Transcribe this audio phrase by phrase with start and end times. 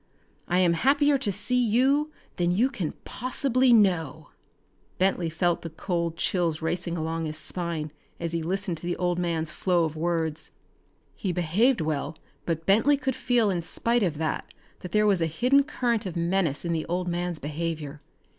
[0.47, 4.29] I am happier to see you than you can possibly know!"
[4.97, 9.19] Bentley felt the cold chills racing along his spine as he listened to the old
[9.19, 10.49] man's flow of words.
[11.15, 12.17] He behaved well,
[12.47, 16.15] but Bentley could feel in spite of that, that there was a hidden current of
[16.15, 18.01] menace in the old man's behavior.